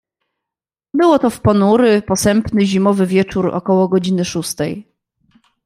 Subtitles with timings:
[0.93, 4.93] "Było to w ponury, posępny zimowy wieczór około godziny szóstej."